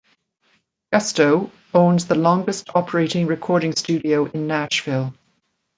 [0.91, 5.13] Gusto owns the longest-operating recording studio in Nashville.